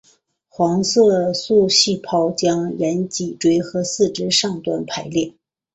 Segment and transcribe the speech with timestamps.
[0.49, 5.35] 黄色素细胞将沿脊椎和四肢上端排列。